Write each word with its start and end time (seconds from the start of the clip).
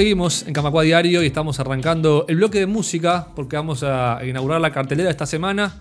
seguimos 0.00 0.46
en 0.46 0.54
Camacua 0.54 0.82
Diario 0.82 1.22
y 1.22 1.26
estamos 1.26 1.60
arrancando 1.60 2.24
el 2.26 2.36
bloque 2.36 2.58
de 2.58 2.64
música 2.64 3.26
porque 3.36 3.56
vamos 3.56 3.82
a 3.82 4.18
inaugurar 4.24 4.58
la 4.58 4.72
cartelera 4.72 5.10
esta 5.10 5.26
semana. 5.26 5.74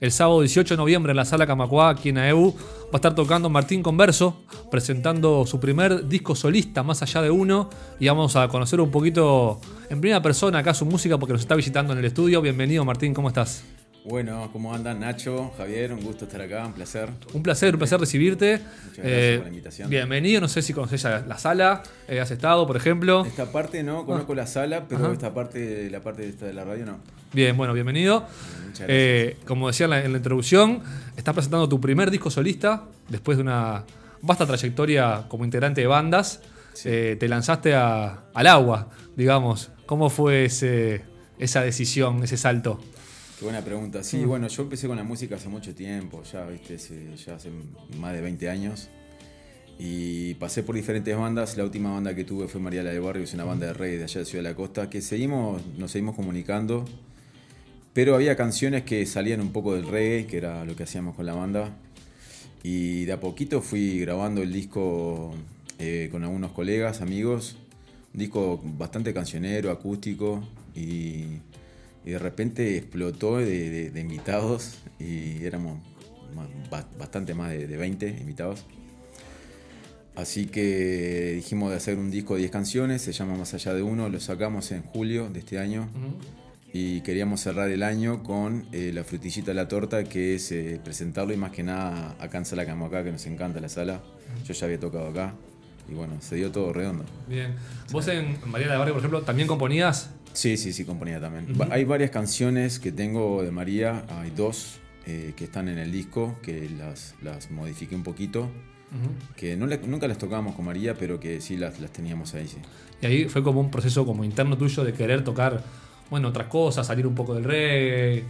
El 0.00 0.12
sábado 0.12 0.40
18 0.40 0.72
de 0.72 0.78
noviembre 0.78 1.10
en 1.10 1.16
la 1.18 1.26
sala 1.26 1.46
Camacuá, 1.46 1.90
aquí 1.90 2.08
en 2.08 2.16
AEU, 2.16 2.54
va 2.84 2.90
a 2.94 2.96
estar 2.96 3.14
tocando 3.14 3.50
Martín 3.50 3.82
Converso, 3.82 4.40
presentando 4.70 5.44
su 5.44 5.60
primer 5.60 6.08
disco 6.08 6.34
solista, 6.34 6.82
Más 6.82 7.02
Allá 7.02 7.20
de 7.20 7.30
Uno, 7.30 7.68
y 8.00 8.08
vamos 8.08 8.34
a 8.36 8.48
conocer 8.48 8.80
un 8.80 8.90
poquito 8.90 9.60
en 9.90 10.00
primera 10.00 10.22
persona 10.22 10.60
acá 10.60 10.72
su 10.72 10.86
música 10.86 11.18
porque 11.18 11.34
nos 11.34 11.42
está 11.42 11.54
visitando 11.54 11.92
en 11.92 11.98
el 11.98 12.06
estudio. 12.06 12.40
Bienvenido 12.40 12.82
Martín, 12.82 13.12
¿cómo 13.12 13.28
estás? 13.28 13.62
Bueno, 14.08 14.50
¿cómo 14.52 14.72
andan 14.72 15.00
Nacho, 15.00 15.52
Javier? 15.58 15.92
Un 15.92 16.00
gusto 16.00 16.26
estar 16.26 16.40
acá, 16.40 16.64
un 16.64 16.74
placer. 16.74 17.08
Un 17.34 17.42
placer, 17.42 17.74
un 17.74 17.78
placer 17.80 17.98
recibirte. 17.98 18.60
Muchas 18.60 18.98
gracias 18.98 19.04
eh, 19.04 19.34
por 19.34 19.42
la 19.42 19.48
invitación. 19.48 19.90
Bienvenido, 19.90 20.40
no 20.40 20.46
sé 20.46 20.62
si 20.62 20.72
conoces 20.72 21.02
la, 21.02 21.38
sala, 21.38 21.82
eh, 22.06 22.20
has 22.20 22.30
estado, 22.30 22.68
por 22.68 22.76
ejemplo. 22.76 23.24
Esta 23.26 23.50
parte 23.50 23.82
no, 23.82 24.06
conozco 24.06 24.36
la 24.36 24.46
sala, 24.46 24.84
pero 24.88 25.12
esta 25.12 25.34
parte, 25.34 25.90
la 25.90 26.02
parte 26.02 26.22
de, 26.22 26.28
esta 26.28 26.46
de 26.46 26.52
la 26.52 26.64
radio 26.64 26.86
no. 26.86 26.98
Bien, 27.32 27.56
bueno, 27.56 27.72
bienvenido. 27.72 28.24
Muchas 28.68 28.86
eh, 28.88 29.38
como 29.44 29.66
decía 29.66 29.86
en 29.86 30.12
la, 30.12 30.18
introducción, 30.18 30.84
estás 31.16 31.34
presentando 31.34 31.68
tu 31.68 31.80
primer 31.80 32.12
disco 32.12 32.30
solista 32.30 32.84
después 33.08 33.38
de 33.38 33.42
una 33.42 33.82
vasta 34.22 34.46
trayectoria 34.46 35.24
como 35.26 35.44
integrante 35.44 35.80
de 35.80 35.88
bandas. 35.88 36.42
te 36.80 37.28
lanzaste 37.28 37.74
al 37.74 38.46
agua, 38.46 38.88
digamos. 39.16 39.70
¿Cómo 39.84 40.10
fue 40.10 40.44
ese, 40.44 41.02
esa 41.40 41.62
decisión, 41.62 42.22
ese 42.22 42.36
salto? 42.36 42.78
Qué 43.38 43.44
buena 43.44 43.60
pregunta. 43.60 44.02
Sí, 44.02 44.18
mm. 44.18 44.28
bueno, 44.28 44.48
yo 44.48 44.62
empecé 44.62 44.86
con 44.86 44.96
la 44.96 45.04
música 45.04 45.36
hace 45.36 45.50
mucho 45.50 45.74
tiempo, 45.74 46.22
ya, 46.22 46.46
viste, 46.46 46.78
ya 47.16 47.34
hace 47.34 47.50
más 47.98 48.14
de 48.14 48.22
20 48.22 48.48
años. 48.48 48.88
Y 49.78 50.32
pasé 50.34 50.62
por 50.62 50.74
diferentes 50.74 51.14
bandas. 51.14 51.54
La 51.58 51.64
última 51.64 51.92
banda 51.92 52.14
que 52.14 52.24
tuve 52.24 52.48
fue 52.48 52.62
María 52.62 52.82
la 52.82 52.92
de 52.92 52.98
Barrio, 52.98 53.24
es 53.24 53.34
una 53.34 53.44
banda 53.44 53.66
de 53.66 53.74
reggae 53.74 53.98
de 53.98 54.04
allá 54.04 54.20
de 54.20 54.24
Ciudad 54.24 54.42
de 54.42 54.50
la 54.50 54.56
Costa, 54.56 54.88
que 54.88 55.02
seguimos, 55.02 55.60
nos 55.76 55.90
seguimos 55.90 56.16
comunicando. 56.16 56.86
Pero 57.92 58.14
había 58.14 58.36
canciones 58.36 58.84
que 58.84 59.04
salían 59.04 59.42
un 59.42 59.52
poco 59.52 59.74
del 59.74 59.86
reggae, 59.86 60.26
que 60.26 60.38
era 60.38 60.64
lo 60.64 60.74
que 60.74 60.84
hacíamos 60.84 61.14
con 61.14 61.26
la 61.26 61.34
banda. 61.34 61.76
Y 62.62 63.04
de 63.04 63.12
a 63.12 63.20
poquito 63.20 63.60
fui 63.60 64.00
grabando 64.00 64.42
el 64.42 64.50
disco 64.50 65.34
eh, 65.78 66.08
con 66.10 66.24
algunos 66.24 66.52
colegas, 66.52 67.02
amigos. 67.02 67.56
Un 68.14 68.20
disco 68.20 68.62
bastante 68.64 69.12
cancionero, 69.12 69.70
acústico. 69.70 70.42
Y 70.74 71.24
y 72.06 72.12
de 72.12 72.18
repente 72.20 72.78
explotó 72.78 73.38
de, 73.38 73.92
invitados 73.96 74.78
y 75.00 75.44
éramos 75.44 75.80
bastante 76.98 77.34
más 77.34 77.50
de, 77.50 77.66
20 77.66 78.08
invitados. 78.20 78.64
Así 80.14 80.46
que 80.46 81.32
dijimos 81.34 81.70
de 81.70 81.76
hacer 81.76 81.98
un 81.98 82.10
disco 82.10 82.34
de 82.34 82.40
10 82.40 82.52
canciones, 82.52 83.02
se 83.02 83.12
llama 83.12 83.36
Más 83.36 83.52
allá 83.52 83.74
de 83.74 83.82
uno, 83.82 84.08
lo 84.08 84.20
sacamos 84.20 84.70
en 84.70 84.82
julio 84.82 85.28
de 85.28 85.40
este 85.40 85.58
año 85.58 85.88
y 86.72 87.00
queríamos 87.00 87.40
cerrar 87.40 87.70
el 87.70 87.82
año 87.82 88.22
con 88.22 88.66
eh, 88.72 88.92
la 88.94 89.02
frutillita 89.02 89.48
de 89.48 89.54
la 89.54 89.66
torta, 89.66 90.04
que 90.04 90.36
es 90.36 90.52
eh, 90.52 90.80
presentarlo 90.82 91.34
y 91.34 91.36
más 91.36 91.50
que 91.50 91.64
nada 91.64 92.16
acá 92.20 92.38
en 92.38 92.44
Sala 92.44 92.62
acá, 92.62 93.02
que 93.02 93.10
nos 93.10 93.26
encanta 93.26 93.60
la 93.60 93.68
sala. 93.68 94.00
Yo 94.46 94.54
ya 94.54 94.66
había 94.66 94.78
tocado 94.78 95.08
acá 95.08 95.34
y 95.88 95.94
bueno, 95.94 96.16
se 96.20 96.36
dio 96.36 96.52
todo 96.52 96.72
redondo. 96.72 97.04
Bien. 97.28 97.56
¿Vos 97.90 98.06
en 98.08 98.38
María 98.46 98.68
de 98.68 98.76
Barrio, 98.76 98.94
por 98.94 99.00
ejemplo, 99.00 99.22
también 99.22 99.48
componías? 99.48 100.10
Sí, 100.36 100.58
sí, 100.58 100.74
sí, 100.74 100.84
componía 100.84 101.18
también. 101.18 101.46
Hay 101.70 101.84
varias 101.84 102.10
canciones 102.10 102.78
que 102.78 102.92
tengo 102.92 103.42
de 103.42 103.50
María, 103.50 104.04
hay 104.20 104.30
dos 104.30 104.80
eh, 105.06 105.32
que 105.34 105.44
están 105.44 105.68
en 105.68 105.78
el 105.78 105.90
disco, 105.90 106.36
que 106.42 106.68
las, 106.68 107.14
las 107.22 107.50
modifiqué 107.50 107.96
un 107.96 108.02
poquito, 108.02 108.50
que 109.34 109.56
no 109.56 109.66
nunca 109.66 110.06
las 110.06 110.18
tocábamos 110.18 110.54
con 110.54 110.66
María, 110.66 110.94
pero 110.94 111.18
que 111.18 111.40
sí 111.40 111.56
las, 111.56 111.80
las 111.80 111.90
teníamos 111.90 112.34
ahí, 112.34 112.46
sí. 112.46 112.58
Y 113.00 113.06
ahí 113.06 113.24
fue 113.30 113.42
como 113.42 113.60
un 113.60 113.70
proceso 113.70 114.04
como 114.04 114.24
interno 114.24 114.58
tuyo 114.58 114.84
de 114.84 114.92
querer 114.92 115.24
tocar, 115.24 115.64
bueno, 116.10 116.28
otras 116.28 116.48
cosas, 116.48 116.86
salir 116.86 117.06
un 117.06 117.14
poco 117.14 117.34
del 117.34 117.44
reggae. 117.44 118.24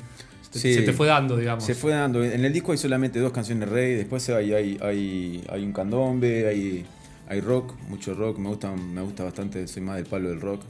se 0.53 0.83
te 0.83 0.93
fue 0.93 1.09
dando, 1.09 1.37
digamos. 1.37 1.65
Se 1.65 1.75
fue 1.75 1.91
dando. 1.91 2.23
En 2.23 2.45
el 2.45 2.53
disco 2.53 2.71
hay 2.71 2.79
solamente 2.79 3.19
dos 3.19 3.33
canciones 3.33 3.69
de 3.69 3.75
reggae, 3.75 3.97
después 3.97 4.29
hay, 4.29 4.53
hay, 4.53 4.79
hay, 4.81 5.45
hay 5.49 5.65
un 5.65 5.73
candombe, 5.73 6.47
hay, 6.47 6.87
hay 7.27 7.41
rock, 7.41 7.75
mucho 7.89 8.15
rock, 8.15 8.39
me 8.39 8.49
gusta, 8.49 8.71
me 8.71 9.03
gusta 9.03 9.25
bastante, 9.25 9.67
soy 9.67 9.83
más 9.83 9.97
del 9.97 10.07
palo 10.07 10.29
del 10.29 10.41
rock. 10.41 10.63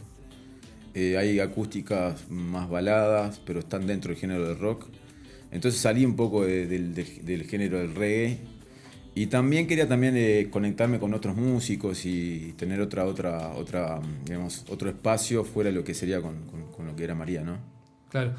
Eh, 0.99 1.19
hay 1.19 1.41
acústicas 1.41 2.25
más 2.31 2.71
baladas, 2.71 3.39
pero 3.45 3.61
están 3.61 3.87
dentro 3.87 4.13
del 4.13 4.19
género 4.19 4.49
del 4.49 4.59
rock. 4.59 4.87
Entonces 5.51 5.79
salí 5.79 6.07
un 6.07 6.17
poco 6.17 6.47
del, 6.47 7.45
género 7.47 7.77
del 7.77 7.95
reggae. 7.95 8.39
Y 9.15 9.27
también 9.27 9.67
quería 9.67 9.87
también 9.87 10.15
eh, 10.17 10.49
conectarme 10.51 10.99
con 10.99 11.13
otros 11.13 11.37
músicos 11.37 12.07
y 12.07 12.55
tener 12.57 12.81
otra, 12.81 13.05
otra, 13.05 13.51
otra, 13.51 14.01
digamos, 14.25 14.65
otro 14.71 14.89
espacio 14.89 15.45
fuera 15.45 15.69
de 15.69 15.77
lo 15.77 15.85
que 15.85 15.93
sería 15.93 16.23
con, 16.23 16.35
lo 16.87 16.97
que 16.97 17.05
era 17.05 17.15
María, 17.15 17.43
¿no? 17.43 17.59
Claro. 18.11 18.33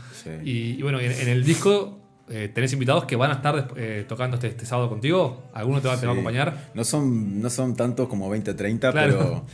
Y, 0.43 0.81
bueno, 0.81 0.99
en, 0.99 1.27
el 1.27 1.43
disco 1.43 1.99
eh, 2.27 2.49
tenés 2.51 2.73
invitados 2.73 3.05
que 3.05 3.15
van 3.15 3.29
a 3.29 3.33
estar 3.35 3.71
tocando 4.07 4.37
este, 4.37 4.47
este, 4.47 4.65
sábado 4.65 4.89
contigo. 4.89 5.43
¿Alguno 5.53 5.79
te 5.79 5.89
va, 5.89 5.93
a 5.93 5.97
acompañar? 5.97 6.71
No 6.73 6.83
son, 6.83 7.39
no 7.39 7.51
son 7.51 7.75
tantos 7.75 8.09
como 8.09 8.27
20, 8.31 8.55
30, 8.55 8.93
pero, 8.93 9.45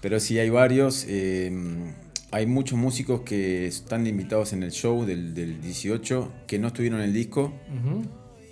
pero 0.00 0.20
sí 0.20 0.38
hay 0.38 0.50
varios 0.50 1.08
hay 2.32 2.46
muchos 2.46 2.78
músicos 2.78 3.20
que 3.20 3.66
están 3.66 4.06
invitados 4.06 4.54
en 4.54 4.62
el 4.62 4.72
show 4.72 5.04
del, 5.04 5.34
18 5.34 6.32
que 6.46 6.58
no 6.58 6.68
estuvieron 6.68 7.00
en 7.00 7.06
el 7.06 7.12
disco. 7.12 7.52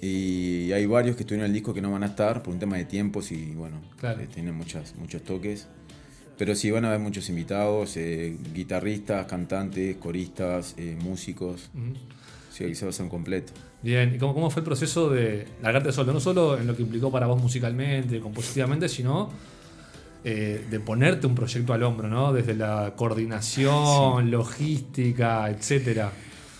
Y 0.02 0.70
hay 0.72 0.86
varios 0.86 1.16
que 1.16 1.22
estuvieron 1.22 1.46
en 1.46 1.50
el 1.50 1.54
disco 1.54 1.74
que 1.74 1.80
no 1.80 1.90
van 1.90 2.02
a 2.02 2.06
estar 2.06 2.42
por 2.42 2.54
un 2.54 2.60
tema 2.60 2.76
de 2.76 2.84
tiempos 2.84 3.32
y 3.32 3.52
bueno, 3.54 3.80
eh, 4.02 4.28
tienen 4.32 4.54
muchas, 4.54 4.94
muchos 4.96 5.22
toques. 5.22 5.66
Pero 6.36 6.54
sí 6.54 6.70
van 6.70 6.84
a 6.84 6.88
haber 6.88 7.00
muchos 7.00 7.28
invitados, 7.30 7.96
eh, 7.96 8.36
guitarristas, 8.54 9.26
cantantes, 9.26 9.96
coristas, 9.96 10.74
eh, 10.76 10.96
músicos. 11.02 11.70
Sí, 12.52 12.64
ahí 12.64 12.74
se 12.74 12.84
va 12.84 12.88
a 12.88 12.90
hacer 12.90 13.04
un 13.04 13.10
completo. 13.10 13.52
Bien, 13.82 14.14
¿y 14.14 14.18
cómo, 14.18 14.34
cómo 14.34 14.50
fue 14.50 14.60
el 14.60 14.64
proceso 14.66 15.08
de 15.08 15.46
largarte 15.62 15.90
solo? 15.92 16.12
No 16.12 16.20
solo 16.20 16.58
en 16.58 16.66
lo 16.66 16.76
que 16.76 16.82
implicó 16.82 17.10
para 17.10 17.26
vos 17.26 17.40
musicalmente, 17.40 18.20
compositivamente, 18.20 18.90
sino 18.90 19.30
eh, 20.22 20.66
de 20.70 20.80
ponerte 20.80 21.26
un 21.26 21.34
proyecto 21.34 21.72
al 21.72 21.82
hombro, 21.82 22.08
¿no? 22.08 22.32
Desde 22.32 22.54
la 22.54 22.94
coordinación, 22.94 24.30
logística, 24.30 25.48
etcétera. 25.48 26.12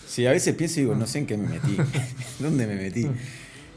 Sí, 0.07 0.25
a 0.25 0.31
veces 0.31 0.55
pienso 0.55 0.79
y 0.79 0.83
digo, 0.83 0.95
no 0.95 1.05
sé 1.05 1.19
en 1.19 1.27
qué 1.27 1.37
me 1.37 1.47
metí, 1.47 1.77
¿dónde 2.39 2.65
me 2.65 2.75
metí? 2.75 3.07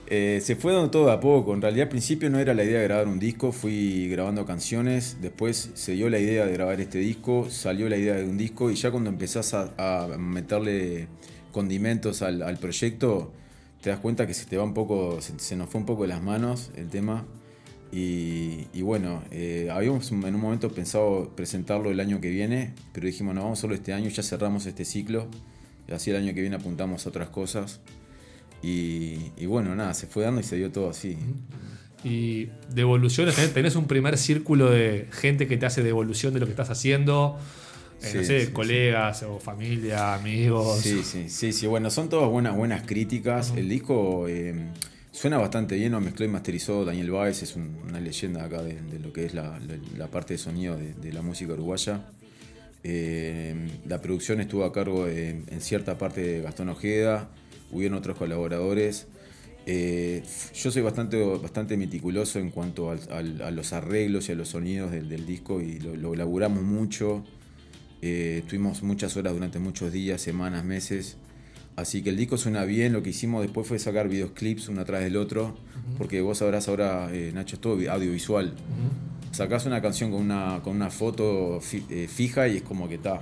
Eh, 0.07 0.41
se 0.43 0.57
fue 0.57 0.73
dando 0.73 0.91
todo 0.91 1.11
a 1.11 1.21
poco. 1.21 1.55
En 1.55 1.63
realidad, 1.63 1.85
al 1.85 1.89
principio 1.91 2.29
no 2.31 2.39
era 2.39 2.55
la 2.55 2.65
idea 2.65 2.79
de 2.79 2.85
grabar 2.85 3.09
un 3.09 3.19
disco, 3.19 3.53
fui 3.53 4.09
grabando 4.09 4.45
canciones. 4.47 5.19
Después 5.21 5.71
se 5.75 5.93
dio 5.93 6.09
la 6.09 6.19
idea 6.19 6.47
de 6.47 6.53
grabar 6.53 6.81
este 6.81 6.99
disco, 6.99 7.49
salió 7.51 7.89
la 7.89 7.97
idea 7.97 8.15
de 8.15 8.25
un 8.25 8.37
disco. 8.37 8.71
Y 8.71 8.77
ya 8.77 8.91
cuando 8.91 9.11
empezás 9.11 9.55
a, 9.55 10.09
meterle 10.19 11.09
condimentos 11.53 12.23
al, 12.23 12.59
proyecto, 12.59 13.33
te 13.81 13.91
das 13.91 13.99
cuenta 13.99 14.27
que 14.27 14.35
se 14.35 14.47
te 14.47 14.57
va 14.57 14.65
un 14.65 14.75
poco, 14.75 15.19
se 15.21 15.57
nos 15.57 15.69
fue 15.69 15.81
un 15.81 15.87
poco 15.87 16.03
de 16.03 16.09
las 16.09 16.23
manos 16.23 16.71
el 16.77 16.89
tema. 16.89 17.27
Y, 17.97 18.83
bueno, 18.83 19.23
eh, 19.31 19.69
habíamos 19.71 20.11
en 20.11 20.25
un 20.25 20.41
momento 20.41 20.69
pensado 20.73 21.31
presentarlo 21.37 21.93
el 21.93 22.01
año 22.01 22.21
que 22.21 22.29
viene, 22.29 22.75
pero 22.93 23.07
dijimos, 23.07 23.37
no, 23.37 23.45
vamos 23.45 23.61
solo 23.61 23.77
este 23.77 23.93
año, 23.93 24.09
ya 24.09 24.25
cerramos 24.25 24.67
este 24.67 24.85
ciclo, 24.85 25.29
y 25.87 25.93
así 25.93 26.11
el 26.11 26.17
año 26.17 26.35
que 26.35 26.41
viene 26.41 26.57
apuntamos 26.57 27.07
a 27.07 27.09
otras 27.09 27.29
cosas. 27.29 27.81
Y, 28.63 29.47
bueno, 29.47 29.77
nada, 29.77 29.95
se 29.95 30.09
fue 30.09 30.25
dando 30.25 30.41
y 30.41 30.45
se 30.45 30.57
dio 30.57 30.73
todo 30.73 30.91
así. 30.91 31.17
Y 32.03 32.49
devoluciones, 32.69 33.37
tenés 33.55 33.77
un 33.77 33.87
primer 33.87 34.19
círculo 34.19 34.71
de 34.71 35.07
gente 35.13 35.47
que 35.47 35.57
te 35.57 35.67
hace 35.67 35.85
devolución 35.85 36.35
de 36.35 36.41
lo 36.41 36.47
que 36.47 36.53
estás 36.53 36.71
haciendo. 36.71 37.39
Eh, 38.03 38.13
no 38.13 38.25
sé, 38.25 38.53
colegas 38.53 39.23
o 39.23 39.39
familia, 39.39 40.15
amigos. 40.15 40.81
Sí, 40.81 41.03
sí, 41.05 41.29
sí, 41.29 41.53
sí. 41.53 41.67
Bueno, 41.69 41.91
son 41.91 42.09
todas 42.09 42.29
buenas, 42.29 42.57
buenas 42.57 42.83
críticas. 42.83 43.53
El 43.57 43.69
disco 43.69 44.27
eh, 44.29 44.55
Suena 45.15 45.39
bastante 45.39 45.77
bien, 45.77 45.93
lo 45.93 46.01
mezcló 46.01 46.27
y 46.27 46.29
masterizó 46.29 46.85
Daniel 46.85 47.13
Báez, 47.13 47.45
es 47.45 47.55
una 47.55 48.01
leyenda 48.01 48.45
acá 48.45 48.65
de, 48.65 48.99
lo 48.99 49.13
que 49.13 49.25
es 49.25 49.33
la, 49.33 49.61
parte 50.11 50.35
de 50.35 50.39
sonido 50.39 50.77
de, 50.77 51.13
la 51.13 51.23
música 51.23 51.53
uruguaya. 51.53 52.09
Eh, 52.83 53.55
la 53.87 54.01
producción 54.01 54.41
estuvo 54.41 54.65
a 54.65 54.73
cargo 54.73 55.07
en 55.07 55.61
cierta 55.61 55.97
parte 55.99 56.21
de 56.21 56.43
Gastón 56.43 56.69
Ojeda, 56.69 57.31
hubieron 57.71 57.97
otros 57.97 58.19
colaboradores. 58.19 59.07
Eh, 59.67 60.25
yo 60.53 60.73
soy 60.73 60.83
bastante, 60.83 61.25
bastante 61.25 61.77
meticuloso 61.77 62.41
en 62.41 62.51
cuanto 62.51 62.91
a 62.91 63.51
los 63.53 63.73
arreglos 63.73 64.29
y 64.29 64.33
a 64.33 64.35
los 64.35 64.49
sonidos 64.49 64.91
del, 64.91 65.27
disco 65.27 65.61
y 65.61 65.79
lo, 65.79 65.95
lo 65.95 66.15
elaboramos 66.15 66.65
mucho. 66.65 67.25
Eh, 68.03 68.43
tuvimos 68.49 68.83
muchas 68.83 69.17
horas 69.17 69.33
durante 69.33 69.61
muchos 69.61 69.93
días, 69.93 70.21
semanas, 70.21 70.65
meses 70.65 71.19
Así 71.77 72.03
que 72.03 72.11
el 72.11 72.17
disco 72.17 72.37
suena 72.37 72.65
bien, 72.65 72.93
lo 72.93 73.03
que 73.03 73.11
hicimos 73.11 73.43
después 73.43 73.67
fue 73.67 73.79
sacar 73.79 74.09
videoclips 74.09 74.69
uno 74.69 74.83
atrás 74.83 75.03
del 75.03 75.17
otro, 75.17 75.57
porque 75.99 76.21
vos 76.21 76.39
sabrás 76.39 76.69
ahora, 76.69 77.09
eh, 77.13 77.33
Nacho, 77.35 77.57
es 77.57 77.61
todo 77.61 77.75
audiovisual. 77.91 78.55
Sacás 79.33 79.67
una 79.67 79.83
canción 79.83 80.13
con 80.13 80.21
una, 80.21 80.61
con 80.63 80.77
una 80.77 80.91
foto 80.91 81.61
eh, 81.91 82.07
fija 82.09 82.47
y 82.47 82.59
es 82.59 82.63
como 82.63 82.89
que 82.89 82.95
está. 82.95 83.21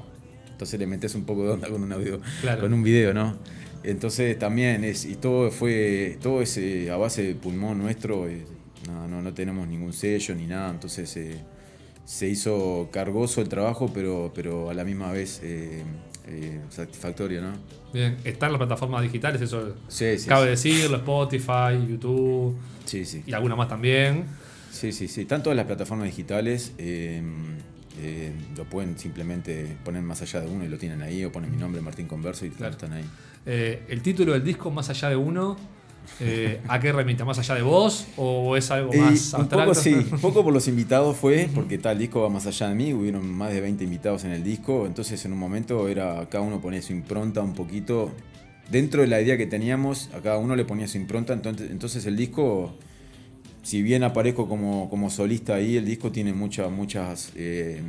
Entonces 0.50 0.78
le 0.78 0.86
metes 0.86 1.14
un 1.14 1.24
poco 1.24 1.44
de 1.44 1.50
onda 1.50 1.68
con 1.68 1.82
un 1.82 1.92
audio, 1.92 2.20
con 2.60 2.74
un 2.74 2.82
video, 2.82 3.14
¿no? 3.14 3.36
Entonces 3.84 4.38
también 4.38 4.84
es, 4.84 5.06
y 5.06 5.16
todo 5.16 5.50
fue, 5.50 6.18
todo 6.20 6.42
es 6.42 6.60
a 6.90 6.96
base 6.96 7.22
de 7.22 7.34
pulmón 7.34 7.78
nuestro, 7.78 8.26
no, 8.86 9.08
no, 9.08 9.22
no, 9.22 9.32
tenemos 9.32 9.66
ningún 9.66 9.94
sello 9.94 10.34
ni 10.34 10.46
nada, 10.46 10.70
entonces 10.70 11.18
se 12.04 12.28
hizo 12.28 12.90
cargoso 12.92 13.40
el 13.40 13.48
trabajo, 13.48 13.90
pero, 13.92 14.30
pero 14.34 14.70
a 14.70 14.74
la 14.74 14.84
misma 14.84 15.10
vez 15.10 15.40
eh, 16.26 16.60
satisfactorio, 16.70 17.42
¿no? 17.42 17.52
Bien, 17.92 18.16
están 18.24 18.52
las 18.52 18.58
plataformas 18.58 19.02
digitales, 19.02 19.40
eso 19.42 19.74
Sí, 19.88 20.18
sí, 20.18 20.28
cabe 20.28 20.56
sí. 20.56 20.70
decirlo, 20.70 20.96
Spotify, 20.98 21.86
YouTube 21.88 22.56
Sí, 22.84 23.04
sí. 23.04 23.22
y 23.26 23.32
alguna 23.32 23.56
más 23.56 23.68
también. 23.68 24.24
Sí, 24.70 24.92
sí, 24.92 25.06
sí. 25.08 25.22
Están 25.22 25.42
todas 25.42 25.56
las 25.56 25.66
plataformas 25.66 26.06
digitales. 26.06 26.72
eh, 26.78 27.22
eh, 28.00 28.32
lo 28.56 28.64
pueden 28.64 28.98
simplemente 28.98 29.76
poner 29.84 30.02
más 30.02 30.22
allá 30.22 30.40
de 30.40 30.48
uno 30.48 30.64
y 30.64 30.68
lo 30.68 30.78
tienen 30.78 31.02
ahí, 31.02 31.24
o 31.26 31.30
ponen 31.30 31.50
mi 31.50 31.58
nombre, 31.58 31.82
Martín 31.82 32.06
Converso, 32.08 32.46
y 32.46 32.50
Claro. 32.50 32.72
están 32.72 32.92
ahí. 32.94 33.04
Eh, 33.44 33.82
el 33.88 34.00
título 34.00 34.32
del 34.32 34.42
disco, 34.42 34.70
Más 34.70 34.88
allá 34.88 35.10
de 35.10 35.16
uno, 35.16 35.58
eh, 36.20 36.60
¿a 36.68 36.78
qué 36.80 36.92
remite? 36.92 37.24
¿Más 37.24 37.38
allá 37.38 37.54
de 37.54 37.62
vos 37.62 38.06
o 38.16 38.56
es 38.56 38.70
algo 38.70 38.94
Y 38.94 38.98
más 38.98 39.32
un 39.34 39.40
abstracto? 39.40 39.58
poco 39.58 39.74
sí, 39.74 39.94
un 39.94 40.20
poco 40.20 40.44
por 40.44 40.52
los 40.52 40.68
invitados 40.72 41.16
fue, 41.16 41.48
porque 41.54 41.78
tal 41.78 41.98
disco 41.98 42.20
va 42.20 42.28
más 42.28 42.46
allá 42.46 42.68
de 42.68 42.74
mí, 42.74 42.92
hubieron 42.92 43.26
más 43.32 43.52
de 43.52 43.60
20 43.60 43.84
invitados 43.84 44.24
en 44.24 44.32
el 44.32 44.44
disco, 44.44 44.86
entonces 44.86 45.24
en 45.24 45.32
un 45.32 45.38
momento 45.38 45.88
era 45.88 46.28
cada 46.28 46.44
uno 46.44 46.60
ponía 46.60 46.82
su 46.82 46.92
impronta 46.92 47.40
un 47.40 47.54
poquito, 47.54 48.10
dentro 48.70 49.02
de 49.02 49.08
la 49.08 49.20
idea 49.20 49.36
que 49.36 49.46
teníamos, 49.46 50.10
a 50.14 50.20
cada 50.20 50.38
uno 50.38 50.56
le 50.56 50.64
ponía 50.64 50.86
su 50.88 50.98
impronta, 50.98 51.32
entonces, 51.32 51.70
entonces 51.70 52.06
el 52.06 52.16
disco, 52.16 52.74
si 53.62 53.82
bien 53.82 54.02
aparezco 54.02 54.48
como, 54.48 54.88
como 54.90 55.10
solista 55.10 55.54
ahí, 55.54 55.76
el 55.76 55.84
disco 55.84 56.12
tiene 56.12 56.32
muchas, 56.32 56.70
muchas, 56.70 57.32
eh, 57.36 57.80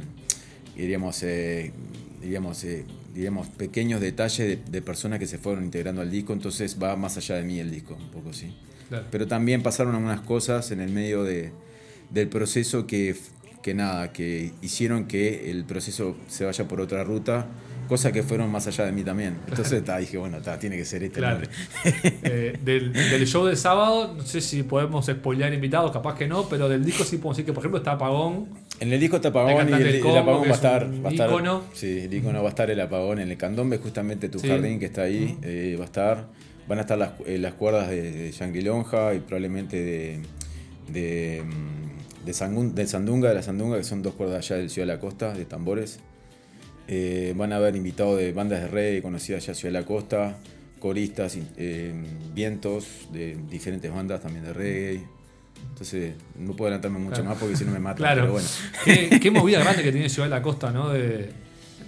diríamos, 0.76 1.24
diríamos, 2.24 2.64
eh, 2.64 2.86
diríamos, 3.14 3.48
pequeños 3.48 4.02
detalles 4.02 4.48
de, 4.48 4.56
de 4.56 4.82
personas 4.82 5.20
que 5.20 5.28
se 5.28 5.38
fueron 5.38 5.64
integrando 5.64 6.02
al 6.02 6.10
disco, 6.10 6.34
entonces 6.34 6.78
va 6.82 6.96
más 6.96 7.18
allá 7.18 7.36
de 7.36 7.44
mí 7.44 7.60
el 7.60 7.70
disco, 7.70 7.96
un 7.96 8.10
poco 8.10 8.34
sí. 8.34 8.56
Claro. 8.90 9.06
Pero 9.12 9.28
también 9.28 9.62
pasaron 9.62 9.96
algunas 9.96 10.22
cosas 10.22 10.72
en 10.72 10.80
el 10.80 10.90
medio 10.90 11.24
de, 11.24 11.52
del 12.10 12.30
proceso 12.30 12.88
que, 12.88 13.16
que 13.62 13.74
nada, 13.74 14.14
que 14.14 14.54
hicieron 14.62 15.06
que 15.06 15.52
el 15.52 15.66
proceso 15.66 16.16
se 16.28 16.46
vaya 16.46 16.68
por 16.68 16.80
otra 16.80 17.04
ruta, 17.04 17.48
cosas 17.88 18.12
que 18.12 18.24
fueron 18.24 18.52
más 18.52 18.68
allá 18.68 18.86
de 18.86 18.92
mí 18.92 19.04
también. 19.04 19.38
Entonces 19.48 19.84
ta, 19.86 19.98
dije, 19.98 20.18
bueno, 20.18 20.42
ta, 20.42 20.58
tiene 20.60 20.78
que 20.78 20.86
ser 20.86 21.04
este 21.04 21.20
Claro. 21.20 21.46
Eh, 22.26 22.58
del, 22.64 22.94
del 22.94 23.28
show 23.28 23.46
de 23.46 23.56
sábado, 23.56 24.14
no 24.16 24.24
sé 24.24 24.40
si 24.40 24.64
podemos 24.64 25.06
spoilear 25.06 25.54
invitados, 25.54 25.92
capaz 25.92 26.16
que 26.16 26.28
no, 26.28 26.48
pero 26.48 26.70
del 26.70 26.86
disco 26.86 27.04
sí 27.04 27.18
podemos 27.18 27.38
decir 27.38 27.46
que, 27.48 27.54
por 27.54 27.62
ejemplo, 27.62 27.80
está 27.80 27.94
Apagón. 27.94 28.48
En 28.84 28.92
el 28.94 29.00
disco 29.00 29.16
está 29.16 29.30
apagón 29.30 29.70
y 29.70 29.74
el, 29.74 30.18
apagón 30.18 30.42
va 30.42 30.46
a 30.48 30.50
es 30.50 30.56
estar. 30.56 31.06
Va 31.06 31.10
a 31.10 31.12
estar. 31.12 31.30
Sí, 31.74 32.00
el 32.02 32.14
icono 32.14 32.42
va 32.42 32.48
a 32.48 32.50
estar 32.50 32.70
el 32.70 32.80
apagón 32.82 33.20
en 33.20 33.32
el 33.32 33.38
candombe, 33.38 33.78
justamente 33.78 34.28
tu 34.30 34.40
Sí. 34.40 34.48
jardín 34.50 34.78
que 34.80 34.86
está 34.88 35.04
ahí, 35.04 35.38
eh, 35.42 35.76
va 35.80 35.84
a 35.84 35.86
estar. 35.86 36.28
Van 36.68 36.78
a 36.80 36.82
estar 36.82 36.98
las, 36.98 37.12
eh, 37.26 37.38
las 37.38 37.54
cuerdas 37.54 37.90
de, 37.90 38.12
de 38.12 38.32
Shangri-Lonja 38.32 39.14
y 39.16 39.20
probablemente 39.20 39.82
de, 39.82 40.20
de, 40.92 41.44
mm, 41.46 42.26
de, 42.26 42.32
Sangun- 42.34 42.74
de 42.74 42.86
Sandunga, 42.88 43.30
de 43.30 43.36
la 43.36 43.42
Sandunga, 43.44 43.78
que 43.78 43.84
son 43.86 44.02
dos 44.02 44.14
cuerdas 44.16 44.46
allá 44.46 44.58
del 44.60 44.70
Ciudad 44.70 44.88
de 44.88 44.94
la 44.96 45.00
Costa, 45.00 45.34
de 45.34 45.46
tambores. 45.46 46.00
Eh, 46.90 47.34
van 47.38 47.54
a 47.54 47.58
haber 47.58 47.76
invitados 47.78 48.18
de 48.18 48.34
bandas 48.34 48.62
de 48.62 48.68
reggae 48.68 49.02
conocidas 49.02 49.44
allá 49.44 49.54
Ciudad 49.56 49.74
de 49.74 49.80
la 49.80 49.86
Costa, 49.86 50.38
coristas, 50.80 51.38
vientos 52.36 53.08
de 53.14 53.38
diferentes 53.50 53.90
bandas 53.94 54.22
también 54.22 54.44
de 54.44 54.52
reggae. 54.54 55.04
Entonces, 55.70 56.14
no 56.38 56.54
puedo 56.56 56.68
adelantarme 56.68 57.00
mucho 57.00 57.16
Claro. 57.16 57.30
más 57.30 57.38
porque 57.40 57.56
si 57.56 57.66
no 57.66 57.72
me 57.72 57.80
matan. 57.80 57.98
Claro. 57.98 58.22
Pero 58.22 58.34
bueno. 58.34 58.48
Qué, 58.86 59.20
qué 59.20 59.32
movida 59.32 59.60
grande 59.60 59.84
que 59.84 59.92
tiene 59.92 60.08
Ciudad 60.10 60.28
de 60.28 60.36
la 60.36 60.42
Costa, 60.42 60.72
¿no? 60.72 60.90
De, 60.90 61.30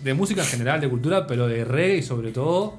de 0.04 0.14
música 0.14 0.42
en 0.42 0.48
general, 0.48 0.82
de 0.82 0.90
cultura, 0.90 1.28
pero 1.28 1.48
de 1.48 1.64
reggae 1.64 2.02
sobre 2.02 2.32
todo. 2.32 2.78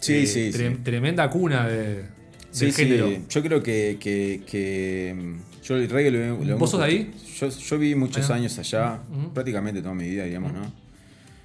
Sí, 0.00 0.14
eh, 0.18 0.26
sí, 0.26 0.50
tre- 0.52 0.76
sí. 0.76 0.80
Tremenda 0.84 1.28
cuna 1.28 1.66
de, 1.66 2.04
Sí, 2.50 2.66
del 2.66 2.74
sí, 2.74 2.82
género. 2.84 3.10
yo 3.28 3.42
creo 3.42 3.62
que, 3.62 3.96
que- 4.00 4.42
que, 4.48 5.14
mm, 5.16 5.62
yo 5.64 5.76
el 5.76 5.88
reggae 5.90 6.10
lo, 6.12 6.44
lo 6.44 6.56
¿Vos 6.58 6.70
sos 6.70 6.80
de 6.80 6.86
ahí? 6.86 7.14
Yo, 7.38 7.48
yo 7.48 7.78
viví 7.78 7.94
muchos 7.96 8.30
años 8.30 8.56
allá, 8.58 9.00
Ujú. 9.12 9.34
prácticamente 9.34 9.82
toda 9.82 9.94
mi 9.94 10.08
vida, 10.08 10.24
digamos, 10.24 10.52
¿no? 10.52 10.72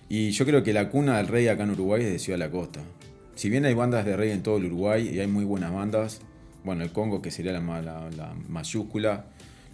Y 0.07 0.29
yo 0.31 0.45
creo 0.45 0.61
que 0.63 0.71
la 0.73 0.89
cuna 0.89 1.17
del 1.17 1.27
reggae 1.27 1.49
acá 1.49 1.63
en 1.63 1.71
Uruguay 1.71 2.03
es 2.03 2.11
de 2.11 2.19
Ciudad 2.19 2.37
de 2.37 2.45
la 2.45 2.51
Costa. 2.51 2.79
Si 3.35 3.49
bien 3.49 3.65
hay 3.65 3.73
bandas 3.73 4.05
de 4.05 4.15
reggae 4.15 4.33
en 4.33 4.43
todo 4.43 4.57
el 4.57 4.65
Uruguay 4.65 5.09
y 5.11 5.19
hay 5.19 5.27
muy 5.27 5.43
buenas 5.43 5.73
bandas, 5.73 6.21
bueno, 6.63 6.83
el 6.83 6.91
Congo, 6.91 7.21
que 7.21 7.31
sería 7.31 7.51
la, 7.51 7.61
ma- 7.61 7.81
la- 7.81 8.09
la 8.11 8.33
mayúscula, 8.47 9.25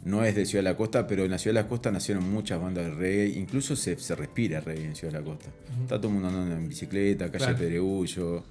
no 0.06 0.24
es 0.24 0.34
de 0.36 0.46
Ciudad 0.46 0.64
de 0.64 0.70
la 0.72 0.78
Costa, 0.78 1.08
pero 1.08 1.26
en 1.26 1.32
la 1.32 1.38
Ciudad 1.38 1.56
de 1.56 1.64
la 1.64 1.68
Costa 1.68 1.92
nacieron 1.92 2.30
muchas 2.32 2.62
bandas 2.62 2.86
de 2.86 2.92
reggae, 2.96 3.28
incluso 3.40 3.76
se, 3.76 3.98
se 3.98 4.16
respira 4.16 4.62
reggae 4.62 4.86
en 4.86 4.96
Ciudad 4.96 5.14
de 5.14 5.20
la 5.20 5.26
Costa. 5.26 5.50
Está 5.84 5.98
todo 5.98 6.08
el 6.08 6.14
mundo 6.14 6.30
andando 6.30 6.56
en 6.56 6.70
bicicleta, 6.70 7.26
calle 7.32 7.38
Claro. 7.46 7.58
Pedregullo, 7.58 8.44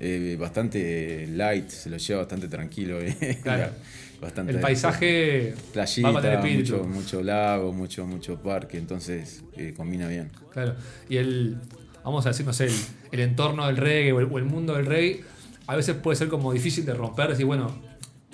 eh, 0.00 0.36
bastante 0.38 1.26
light, 1.28 1.68
se 1.68 1.90
lo 1.90 1.96
lleva 1.98 2.20
bastante 2.20 2.48
tranquilo. 2.48 3.00
eh. 3.00 3.38
Claro. 3.42 3.72
bastante 4.20 4.52
El 4.52 4.60
paisaje 4.60 5.54
playita, 5.74 6.10
va 6.10 6.40
mucho, 6.46 6.84
mucho 6.84 7.22
lago, 7.22 7.72
mucho, 7.72 8.06
mucho 8.06 8.40
parque, 8.42 8.78
entonces 8.78 9.42
eh, 9.56 9.74
combina 9.76 10.08
bien. 10.08 10.30
Claro. 10.50 10.74
Y 11.10 11.18
el, 11.18 11.58
vamos 12.02 12.24
a 12.24 12.30
decir, 12.30 12.46
no 12.46 12.54
sé, 12.54 12.66
el, 12.66 12.72
el 13.12 13.20
entorno 13.20 13.66
del 13.66 13.76
reggae 13.76 14.12
o 14.12 14.20
el, 14.20 14.28
o 14.30 14.38
el 14.38 14.44
mundo 14.44 14.74
del 14.74 14.86
reggae, 14.86 15.20
a 15.66 15.76
veces 15.76 15.96
puede 15.96 16.16
ser 16.16 16.28
como 16.28 16.52
difícil 16.52 16.84
de 16.86 16.94
romper, 16.94 17.28
decir, 17.30 17.46
bueno, 17.46 17.74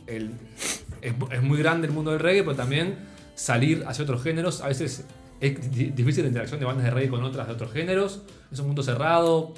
el, 0.06 0.31
es, 1.00 1.14
es 1.31 1.43
muy 1.43 1.58
grande 1.58 1.87
el 1.87 1.93
mundo 1.93 2.11
del 2.11 2.20
reggae, 2.20 2.43
pero 2.43 2.56
también 2.56 2.96
salir 3.34 3.84
hacia 3.87 4.05
otros 4.05 4.23
géneros, 4.23 4.61
a 4.61 4.69
veces 4.69 5.05
es 5.40 5.70
di- 5.75 5.90
difícil 5.90 6.23
la 6.25 6.29
interacción 6.29 6.61
de 6.61 6.67
bandas 6.67 6.84
de 6.84 6.90
reggae 6.90 7.08
con 7.08 7.23
otras 7.25 7.46
de 7.49 7.55
otros 7.55 7.73
géneros, 7.73 8.23
es 8.52 8.58
un 8.58 8.67
mundo 8.67 8.82
cerrado, 8.82 9.55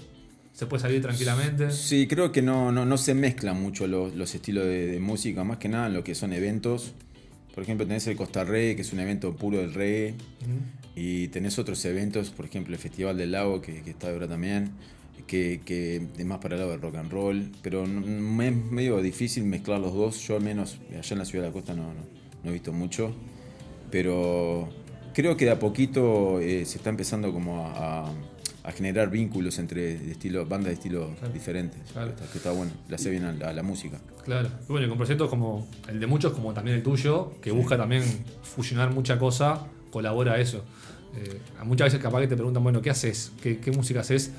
se 0.53 0.67
puede 0.67 0.81
salir 0.83 1.03
tranquilamente. 1.03 1.71
Sí, 1.73 2.07
creo 2.07 2.31
que 2.31 2.41
no, 2.41 2.71
no, 2.71 2.85
no 2.87 2.97
se 2.97 3.13
mezclan 3.15 3.61
mucho 3.61 3.87
los, 3.89 4.15
los 4.15 4.35
estilos 4.35 4.65
de, 4.65 4.87
de 4.87 5.01
música, 5.01 5.43
más 5.43 5.59
que 5.59 5.69
nada 5.69 5.89
en 5.89 5.95
lo 5.95 6.05
que 6.05 6.15
son 6.15 6.33
eventos. 6.33 6.93
Por 7.55 7.65
ejemplo, 7.65 7.87
tenés 7.87 8.07
el 8.07 8.17
Costa 8.17 8.45
Reggae, 8.45 8.77
que 8.77 8.83
es 8.83 8.93
un 8.93 9.01
evento 9.01 9.35
puro 9.37 9.59
del 9.59 9.75
reggae, 9.75 10.15
Ujú. 10.43 10.61
y 10.97 11.29
tenés 11.29 11.59
otros 11.59 11.85
eventos, 11.85 12.31
por 12.31 12.47
ejemplo, 12.47 12.73
el 12.75 12.81
Festival 12.81 13.17
del 13.17 13.33
Lago, 13.33 13.61
que, 13.61 13.83
que 13.83 13.91
está 13.91 14.11
ahora 14.11 14.29
también, 14.29 14.71
que, 15.27 15.61
que 15.65 16.07
es 16.19 16.25
más 16.27 16.39
para 16.39 16.55
el 16.57 16.61
lado 16.61 16.73
del 16.73 16.81
rock 16.83 16.97
and 16.97 17.11
roll, 17.11 17.51
pero 17.63 17.87
me 17.87 18.49
es 18.49 18.55
medio 18.57 19.01
difícil 19.01 19.45
mezclar 19.45 19.81
los 19.81 19.95
dos. 19.95 20.19
Yo 20.27 20.37
al 20.37 20.43
menos 20.43 20.79
allá 20.91 21.03
en 21.13 21.19
la 21.19 21.25
Ciudad 21.25 21.45
de 21.45 21.49
la 21.51 21.53
Costa 21.53 21.75
no, 21.75 21.85
no, 21.95 22.01
no 22.43 22.51
he 22.51 22.53
visto 22.53 22.73
mucho, 22.73 23.15
pero 23.91 24.69
creo 25.15 25.37
que 25.37 25.45
de 25.45 25.51
a 25.53 25.59
poquito 25.59 26.41
eh, 26.41 26.65
se 26.67 26.79
está 26.79 26.91
empezando 26.91 27.33
como 27.33 27.67
a, 27.67 28.07
a- 28.09 28.13
a 28.65 28.73
generar 28.73 29.11
vínculos 29.11 29.59
entre 29.59 29.99
de 29.99 30.13
estilo, 30.13 30.47
bandas 30.47 30.69
de 30.69 30.73
estilos 30.73 31.11
Claro. 31.19 31.35
diferentes, 31.35 31.81
Claro. 31.93 32.09
que, 32.09 32.15
está, 32.23 32.33
que 32.33 32.39
está 32.39 32.51
bueno, 32.53 32.73
le 32.89 32.95
hace 32.95 33.11
bien 33.11 33.25
a 33.25 33.33
la, 33.33 33.51
a 33.51 33.53
la 33.53 33.63
música. 33.63 34.01
Claro. 34.25 34.49
Y 34.63 34.73
bueno, 34.73 34.87
y 34.87 34.89
con 34.89 34.97
proyectos 34.97 35.29
como 35.29 35.69
el 35.87 36.01
de 36.01 36.07
muchos, 36.07 36.33
como 36.33 36.55
también 36.55 36.79
el 36.79 36.83
tuyo, 36.83 37.35
que 37.43 37.51
busca 37.51 37.77
también 37.77 38.03
fusionar 38.43 38.91
mucha 38.95 39.19
cosa, 39.19 39.67
colabora 39.91 40.33
a 40.33 40.41
eso. 40.41 40.65
Eh, 41.15 41.41
muchas 41.65 41.89
veces 41.89 42.01
capaz 42.01 42.23
que 42.23 42.29
te 42.29 42.37
preguntan, 42.37 42.63
bueno, 42.63 42.81
¿qué 42.81 42.89
haces? 42.89 43.33
¿Qué, 43.43 43.59
qué 43.59 43.71
música 43.71 44.01
haces? 44.01 44.31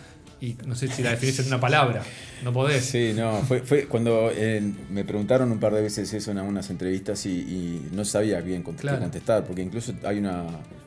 Y 0.42 0.58
no 0.68 0.75
sé 0.75 0.88
si 0.89 1.01
la 1.01 1.12
definís 1.12 1.39
en 1.39 1.48
una 1.48 1.60
palabra. 1.60 2.04
No 2.44 2.51
podés. 2.51 2.84
Sí, 2.86 3.13
no, 3.15 3.42
fue, 3.44 3.62
fue 3.62 3.86
cuando 3.88 4.30
eh, 4.36 4.62
me 4.89 5.04
preguntaron 5.06 5.51
un 5.51 5.60
par 5.60 5.74
de 5.74 5.82
veces 5.82 6.13
eso 6.13 6.32
en 6.32 6.38
algunas 6.38 6.70
entrevistas 6.70 7.25
y, 7.25 7.30
y 7.32 7.89
no 7.94 8.04
sabía 8.06 8.42
bien 8.42 8.63
cont- 8.63 8.75
Claro. 8.77 9.00
contestar, 9.00 9.46
porque 9.46 9.62
incluso 9.62 9.94
hay 10.04 10.20
una, 10.20 10.46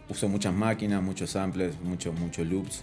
uso 0.09 0.29
muchas 0.29 0.53
máquinas, 0.55 1.03
muchos 1.03 1.31
samplers, 1.31 1.81
muchos, 1.83 2.15
muchos 2.19 2.47
loops. 2.47 2.83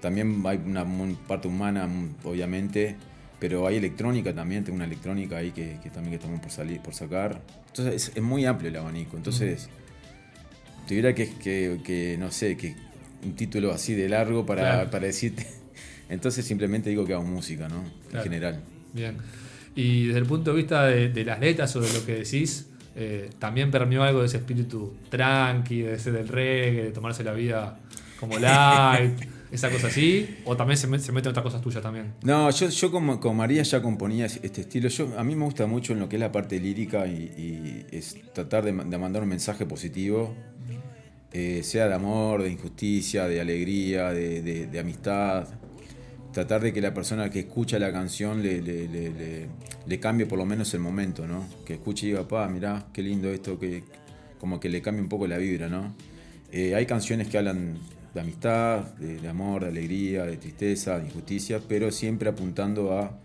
También 0.00 0.42
hay 0.44 0.60
una 0.64 0.84
parte 1.26 1.48
humana, 1.48 1.86
mm, 1.86 2.16
obviamente, 2.24 2.96
pero 3.38 3.66
hay 3.66 3.76
electrónica 3.76 4.34
también, 4.34 4.64
tengo 4.64 4.76
una 4.76 4.84
electrónica 4.86 5.36
ahí 5.36 5.52
que, 5.52 5.78
que 5.82 5.90
también 5.90 6.10
que 6.10 6.16
estamos 6.16 6.40
por 6.40 6.50
salir, 6.50 6.80
por 6.80 6.94
sacar. 6.94 7.40
Entonces 7.68 7.94
es, 8.10 8.16
es 8.16 8.22
muy 8.22 8.44
amplio 8.44 8.70
el 8.70 8.76
abanico. 8.76 9.16
Entonces, 9.16 9.68
tuviera 10.88 11.14
que, 11.14 11.30
que, 11.34 11.80
que, 11.84 12.16
no 12.18 12.30
sé, 12.32 12.56
que 12.56 12.74
un 13.24 13.34
título 13.34 13.72
así 13.72 13.94
de 13.94 14.08
largo 14.08 14.44
para, 14.44 14.62
Claro. 14.62 14.90
para 14.90 15.06
decirte. 15.06 15.46
Entonces 16.08 16.44
simplemente 16.44 16.90
digo 16.90 17.04
que 17.04 17.12
hago 17.14 17.24
música, 17.24 17.68
¿no? 17.68 17.82
Claro. 18.10 18.18
En 18.18 18.22
general. 18.22 18.60
Bien. 18.92 19.16
Y 19.74 20.06
desde 20.06 20.20
el 20.20 20.26
punto 20.26 20.52
de 20.52 20.56
vista 20.56 20.84
de, 20.86 21.08
de 21.10 21.24
las 21.24 21.38
letras 21.40 21.74
o 21.76 21.80
de 21.80 21.92
lo 21.92 22.04
que 22.06 22.14
decís, 22.14 22.66
eh, 22.94 23.28
también 23.38 23.70
permeó 23.70 24.02
algo 24.04 24.20
de 24.20 24.26
ese 24.26 24.38
espíritu 24.38 24.94
tranqui, 25.10 25.82
de 25.82 25.94
ese 25.94 26.12
del 26.12 26.28
reggae, 26.28 26.84
de 26.84 26.90
tomarse 26.92 27.22
la 27.24 27.32
vida 27.34 27.78
como 28.18 28.38
light, 28.38 29.12
esa 29.52 29.68
cosa 29.70 29.88
así. 29.88 30.36
O 30.46 30.56
también 30.56 30.78
se, 30.78 30.88
met- 30.88 31.00
se 31.00 31.12
meten 31.12 31.30
otras 31.30 31.42
cosas 31.42 31.60
tuyas 31.60 31.82
también. 31.82 32.14
No, 32.22 32.48
yo, 32.50 32.70
yo 32.70 32.90
como, 32.90 33.20
como 33.20 33.34
María 33.34 33.62
ya 33.64 33.82
componía 33.82 34.24
es- 34.26 34.40
este 34.42 34.62
estilo. 34.62 34.88
Yo, 34.88 35.12
a 35.18 35.24
mí 35.24 35.34
me 35.36 35.44
gusta 35.44 35.66
mucho 35.66 35.92
en 35.92 35.98
lo 36.00 36.08
que 36.08 36.16
es 36.16 36.20
la 36.20 36.32
parte 36.32 36.58
lírica 36.58 37.06
y, 37.06 37.12
y 37.36 37.86
es 37.94 38.16
tratar 38.32 38.64
de, 38.64 38.72
ma- 38.72 38.84
de 38.84 38.96
mandar 38.96 39.22
un 39.24 39.28
mensaje 39.28 39.66
positivo, 39.66 40.34
eh, 41.32 41.60
sea 41.62 41.86
de 41.88 41.94
amor, 41.94 42.42
de 42.42 42.50
injusticia, 42.50 43.26
de 43.28 43.42
alegría, 43.42 44.10
de, 44.12 44.40
de- 44.40 44.66
de 44.68 44.78
amistad. 44.78 45.46
Tratar 46.36 46.60
de 46.60 46.70
que 46.74 46.82
la 46.82 46.92
persona 46.92 47.30
que 47.30 47.40
escucha 47.40 47.78
la 47.78 47.90
canción 47.90 48.42
le, 48.42 48.60
le- 48.60 48.86
le- 48.88 49.46
le- 49.86 50.00
cambie 50.00 50.26
por 50.26 50.38
lo 50.38 50.44
menos 50.44 50.74
el 50.74 50.80
momento, 50.80 51.26
¿no? 51.26 51.46
Que 51.64 51.72
escuche 51.74 52.04
y 52.06 52.10
diga, 52.10 52.28
pa, 52.28 52.46
mirá, 52.48 52.84
qué 52.92 53.00
lindo 53.00 53.30
esto, 53.30 53.58
que 53.58 53.82
como 54.38 54.60
que 54.60 54.68
le 54.68 54.82
cambie 54.82 55.00
un 55.02 55.08
poco 55.08 55.26
la 55.26 55.38
vibra, 55.38 55.70
¿no? 55.70 55.94
Eh, 56.52 56.74
hay 56.74 56.84
canciones 56.84 57.28
que 57.28 57.38
hablan 57.38 57.78
de 58.12 58.20
amistad, 58.20 58.80
de, 58.96 59.18
de 59.18 59.28
amor, 59.28 59.62
de 59.62 59.68
alegría, 59.68 60.24
de 60.24 60.36
tristeza, 60.36 60.98
de 60.98 61.06
injusticia, 61.06 61.58
pero 61.66 61.90
siempre 61.90 62.28
apuntando 62.28 62.92
a 62.98 63.18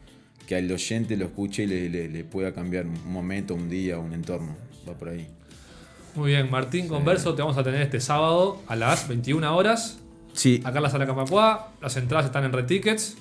que 0.48 0.58
el 0.58 0.72
oyente 0.72 1.18
lo 1.18 1.26
escuche 1.26 1.64
y 1.64 1.68
le, 1.68 1.90
le- 1.90 2.08
le 2.08 2.24
pueda 2.24 2.54
cambiar 2.54 2.86
un 2.86 3.12
momento, 3.12 3.56
un 3.56 3.68
día, 3.70 4.00
un 4.00 4.14
entorno. 4.14 4.56
Va 4.88 4.94
por 4.94 5.10
ahí. 5.10 5.28
Muy 6.16 6.32
bien, 6.32 6.50
Martín 6.50 6.88
Converso, 6.88 7.36
te 7.36 7.42
vamos 7.42 7.58
a 7.58 7.64
tener 7.64 7.82
este 7.82 8.00
sábado 8.00 8.62
a 8.68 8.76
las 8.78 9.10
21 9.10 9.54
horas. 9.54 9.98
Sí. 10.34 10.62
Acá 10.64 10.78
en 10.78 10.84
la 10.84 10.90
sala 10.90 11.06
Camacuá, 11.06 11.74
las 11.82 11.98
entradas 11.98 12.26
están 12.28 12.46
en 12.46 12.54
Red 12.54 12.66
Tickets. 12.66 13.18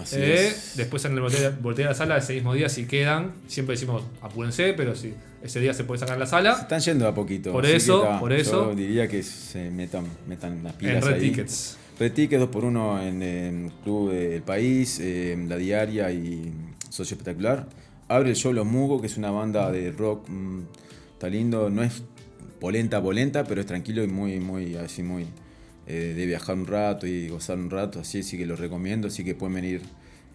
Así 0.00 0.16
Eh, 0.18 0.48
es. 0.48 0.72
después 0.76 1.04
en 1.04 1.12
el 1.12 1.20
botella 1.20 1.50
de 1.50 1.84
la 1.84 1.94
sala 1.94 2.16
ese 2.18 2.34
mismo 2.34 2.54
día 2.54 2.68
si 2.68 2.86
quedan, 2.86 3.32
siempre 3.46 3.74
decimos 3.74 4.02
apúrense, 4.20 4.74
pero 4.74 4.94
si 4.96 5.14
ese 5.42 5.60
día 5.60 5.74
se 5.74 5.84
puede 5.84 6.00
sacar 6.00 6.14
en 6.14 6.20
la 6.20 6.26
Se 6.26 6.30
sala, 6.30 6.52
están 6.60 6.80
yendo 6.80 7.06
a 7.06 7.14
poquito. 7.14 7.52
Por 7.52 7.64
que 7.64 7.76
eso, 7.76 8.16
por 8.18 8.32
eso. 8.32 8.70
Yo 8.70 8.74
diría 8.74 9.06
que 9.08 9.22
se 9.22 9.70
metan, 9.70 10.06
metan 10.26 10.62
las 10.64 10.72
pilas 10.74 10.96
en 10.96 11.02
Red 11.02 11.14
ahí. 11.14 11.20
Tickets. 11.20 11.78
Red 11.98 12.12
Tickets 12.12 12.42
2x1 12.42 13.02
en 13.06 13.22
el 13.22 13.72
Club 13.84 14.10
del 14.10 14.42
País, 14.42 15.00
La 15.46 15.56
Diaria 15.56 16.10
y 16.10 16.52
Socio 16.90 17.14
Espectacular. 17.14 17.68
Abre 18.08 18.30
el 18.30 18.36
show 18.36 18.52
Los 18.52 18.66
Mugos, 18.66 19.00
que 19.00 19.06
es 19.06 19.16
una 19.16 19.30
banda 19.30 19.70
de 19.70 19.92
rock. 19.92 20.28
mm, 20.28 20.60
está 21.12 21.28
lindo, 21.28 21.70
no 21.70 21.82
es 21.84 22.02
polenta, 22.60 23.00
polenta, 23.00 23.44
pero 23.44 23.60
es 23.60 23.66
tranquilo 23.66 24.02
y 24.02 24.08
muy, 24.08 24.40
muy, 24.40 24.74
así 24.76 25.02
muy. 25.04 25.26
Eh, 25.86 26.14
de 26.16 26.26
viajar 26.26 26.56
un 26.56 26.66
rato 26.66 27.06
y 27.06 27.28
gozar 27.28 27.58
un 27.58 27.70
rato, 27.70 28.00
así, 28.00 28.20
así 28.20 28.36
que 28.38 28.46
los 28.46 28.58
recomiendo, 28.58 29.08
así 29.08 29.24
que 29.24 29.34
pueden 29.34 29.54
venir 29.54 29.82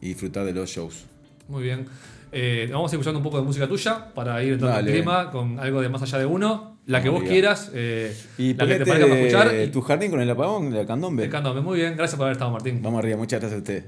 y 0.02 0.10
disfrutar 0.10 0.46
de 0.46 0.54
los 0.54 0.70
shows. 0.70 1.06
Muy 1.48 1.64
bien. 1.64 1.86
Eh, 2.32 2.70
vamos 2.72 2.92
a 2.92 2.96
ir 2.96 3.00
escuchando 3.00 3.18
un 3.20 3.24
poco 3.24 3.38
de 3.38 3.44
música 3.44 3.68
tuya 3.68 4.14
para 4.14 4.44
ir 4.44 4.54
entrando 4.54 4.80
en 4.80 4.86
Dale. 4.86 4.98
clima 4.98 5.32
con 5.32 5.60
algo 5.60 5.82
de 5.82 5.90
más 5.90 6.02
allá 6.04 6.20
de 6.20 6.26
uno. 6.28 6.78
La 6.86 7.02
que 7.04 7.10
vos 7.10 7.24
quieras, 7.24 7.72
eh, 7.74 8.16
Y 8.38 8.54
la 8.56 8.66
que 8.66 8.76
te 8.80 8.86
parezca 8.86 9.08
para 9.10 9.20
escuchar. 9.20 9.56
y- 9.64 9.68
tu 9.72 9.82
jardín 9.82 10.10
con 10.12 10.22
el 10.22 10.30
apagón, 10.30 10.74
la 10.74 10.86
candombe. 10.86 11.24
el 11.26 11.30
candombe. 11.30 11.62
Muy 11.62 11.78
bien, 11.80 11.96
gracias 11.98 12.16
por 12.18 12.26
haber 12.26 12.34
estado, 12.34 12.52
Martín. 12.52 12.82
Vamos 12.82 13.00
arriba, 13.00 13.18
muchas 13.18 13.40
gracias 13.40 13.58
a 13.60 13.62
usted. 13.62 13.86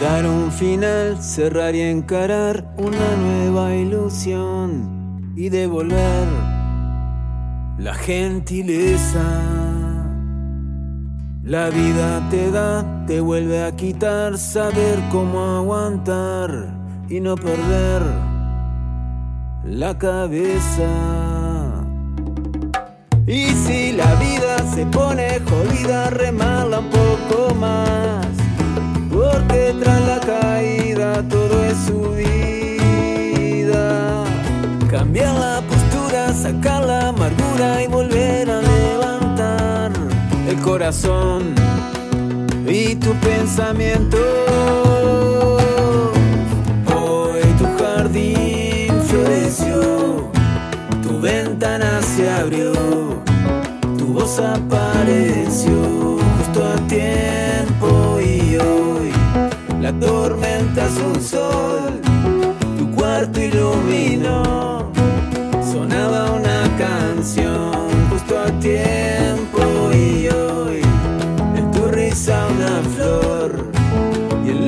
Dar 0.00 0.26
un 0.26 0.50
final, 0.52 1.22
cerrar 1.22 1.74
y 1.76 1.80
encarar 1.82 2.74
una 2.76 3.16
nueva 3.16 3.74
ilusión 3.76 5.32
y 5.36 5.48
devolver 5.48 6.26
la 7.78 7.94
gentileza. 7.94 9.65
La 11.46 11.70
vida 11.70 12.28
te 12.28 12.50
da, 12.50 12.84
te 13.06 13.20
vuelve 13.20 13.62
a 13.62 13.70
quitar, 13.70 14.36
saber 14.36 14.98
cómo 15.12 15.58
aguantar 15.58 16.50
y 17.08 17.20
no 17.20 17.36
perder 17.36 18.02
la 19.62 19.96
cabeza. 19.96 20.88
Y 23.28 23.46
si 23.64 23.92
la 23.92 24.12
vida 24.16 24.58
se 24.74 24.86
pone 24.86 25.38
jodida, 25.48 26.10
remarla 26.10 26.80
un 26.80 26.90
poco 26.90 27.54
más. 27.54 28.26
Porque 29.08 29.72
tras 29.80 30.00
la 30.00 30.18
caída 30.18 31.22
todo 31.28 31.64
es 31.64 31.76
subida. 31.86 32.24
Cambiar 34.90 35.32
la 35.38 35.62
postura, 35.68 36.32
sacar 36.32 36.84
la 36.84 37.10
amargura 37.10 37.84
y 37.84 37.86
volver 37.86 38.50
a 38.50 38.65
corazón 40.66 41.54
y 42.66 42.96
tu 42.96 43.12
pensamiento. 43.20 44.18
Hoy 46.92 47.40
tu 47.56 47.66
jardín 47.78 48.92
floreció, 49.08 50.28
tu 51.02 51.20
ventana 51.20 52.02
se 52.02 52.28
abrió, 52.28 52.72
tu 53.96 54.06
voz 54.12 54.40
apareció 54.40 55.35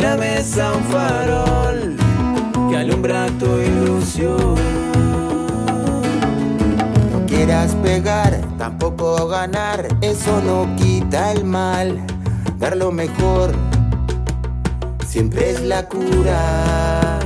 la 0.09 0.17
mesa 0.17 0.73
un 0.73 0.85
farol 0.85 1.97
que 2.71 2.77
alumbra 2.77 3.27
tu 3.39 3.51
ilusión. 3.61 4.55
No 7.13 7.27
quieras 7.27 7.75
pegar, 7.83 8.41
tampoco 8.57 9.29
ganar, 9.29 9.87
eso 10.01 10.41
no 10.47 10.75
quita 10.77 11.33
el 11.33 11.45
mal. 11.45 11.99
Dar 12.59 12.77
lo 12.77 12.91
mejor 12.91 13.53
siempre 15.07 15.51
es 15.51 15.61
la 15.61 15.87
cura. 15.87 17.19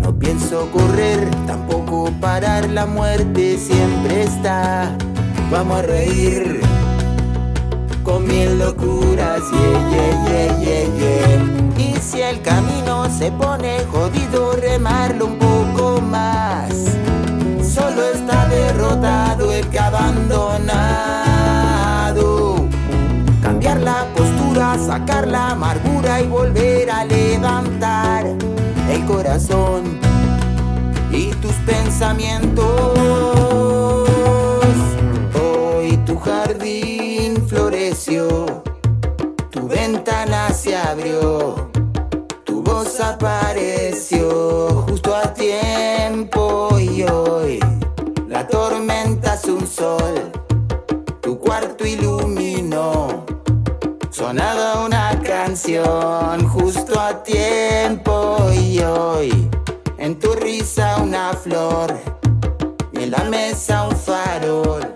No 0.00 0.18
pienso 0.18 0.70
correr, 0.70 1.28
tampoco 1.46 2.10
parar, 2.22 2.70
la 2.70 2.86
muerte 2.86 3.58
siempre 3.58 4.22
está. 4.22 4.96
Vamos 5.50 5.80
a 5.80 5.82
reír 5.82 6.60
con 8.02 8.26
mil 8.26 8.58
locuras, 8.58 9.42
yeah, 9.50 10.47
el 12.28 12.42
camino 12.42 13.08
se 13.10 13.32
pone 13.32 13.78
jodido, 13.90 14.52
remarlo 14.52 15.26
un 15.26 15.38
poco 15.38 16.00
más. 16.02 16.68
Solo 17.62 18.02
está 18.12 18.46
derrotado 18.48 19.50
el 19.52 19.66
que 19.68 19.78
abandonado. 19.78 20.58
Cambiar 23.42 23.80
la 23.80 24.06
postura, 24.14 24.76
sacar 24.78 25.26
la 25.26 25.52
amargura 25.52 26.20
y 26.20 26.26
volver 26.26 26.90
a 26.90 27.06
levantar 27.06 28.26
el 28.90 29.06
corazón 29.06 29.98
y 31.10 31.30
tus 31.36 31.54
pensamientos. 31.66 32.98
Hoy 35.34 35.96
tu 36.04 36.18
jardín 36.18 37.46
floreció, 37.48 38.44
tu 39.50 39.66
ventana 39.66 40.50
se 40.52 40.76
abrió, 40.76 41.70
voz 42.78 43.00
apareció 43.00 44.84
justo 44.88 45.16
a 45.16 45.34
tiempo 45.34 46.78
y 46.78 47.02
hoy 47.02 47.58
la 48.28 48.46
tormenta 48.46 49.34
es 49.34 49.44
un 49.46 49.66
sol, 49.66 50.30
tu 51.20 51.40
cuarto 51.40 51.84
iluminó. 51.84 53.26
Sonaba 54.10 54.84
una 54.84 55.20
canción 55.22 56.48
justo 56.48 57.00
a 57.00 57.22
tiempo 57.24 58.38
y 58.54 58.78
hoy 58.80 59.50
en 59.98 60.16
tu 60.18 60.32
risa 60.34 60.98
una 61.02 61.32
flor 61.32 61.96
y 62.92 63.02
en 63.02 63.10
la 63.10 63.24
mesa 63.24 63.88
un 63.88 63.96
farol 63.96 64.94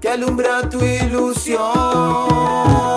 que 0.00 0.08
alumbra 0.08 0.66
tu 0.70 0.82
ilusión. 0.82 2.95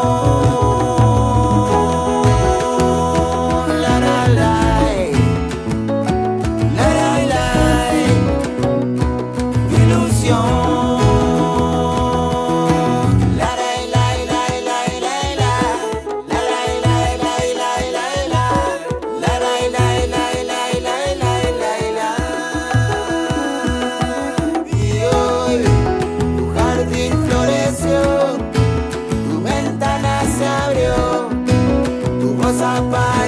Bye. 32.79 33.18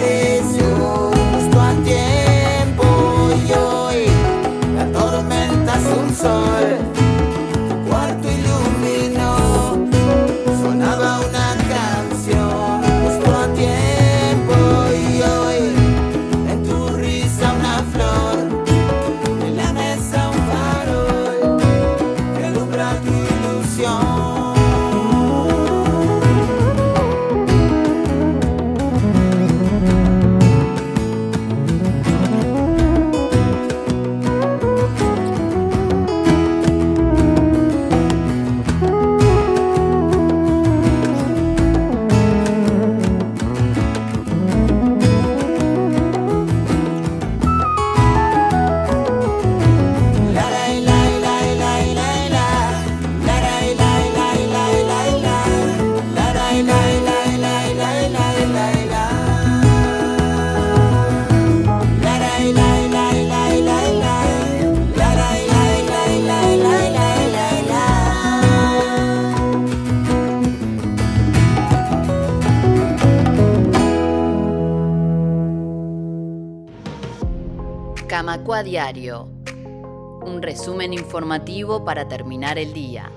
Un 80.23 80.41
resumen 80.41 80.93
informativo 80.93 81.83
para 81.83 82.07
terminar 82.07 82.57
el 82.57 82.73
día. 82.73 83.11